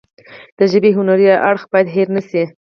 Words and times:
د 0.57 0.59
ژبې 0.71 0.89
هنري 0.97 1.25
اړخ 1.49 1.61
باید 1.71 1.87
هیر 1.95 2.07
نشي. 2.15 2.43